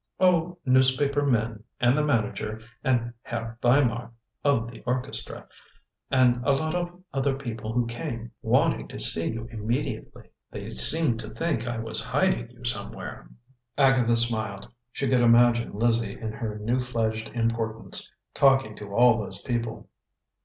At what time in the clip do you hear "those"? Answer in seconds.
19.19-19.43